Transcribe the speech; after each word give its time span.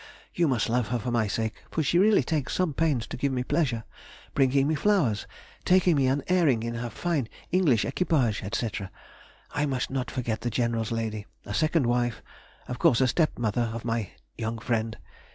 You 0.33 0.47
must 0.47 0.67
love 0.67 0.87
her 0.87 0.97
for 0.97 1.11
my 1.11 1.27
sake, 1.27 1.53
for 1.69 1.83
she 1.83 1.99
really 1.99 2.23
takes 2.23 2.55
some 2.55 2.73
pains 2.73 3.05
to 3.05 3.17
give 3.17 3.31
me 3.31 3.43
pleasure, 3.43 3.83
bringing 4.33 4.67
me 4.67 4.73
flowers, 4.73 5.27
taking 5.63 5.95
me 5.95 6.07
an 6.07 6.23
airing 6.27 6.63
in 6.63 6.73
her 6.73 6.89
fine 6.89 7.29
English 7.51 7.85
equipage, 7.85 8.41
&c. 8.51 8.69
I 9.51 9.67
must 9.67 9.91
not 9.91 10.09
forget 10.09 10.41
the 10.41 10.49
general's 10.49 10.91
lady, 10.91 11.27
a 11.45 11.53
second 11.53 11.85
wife, 11.85 12.23
of 12.67 12.79
course 12.79 12.99
a 12.99 13.07
stepmother 13.07 13.69
of 13.75 13.85
my 13.85 14.09
young 14.35 14.57
friend. 14.57 14.97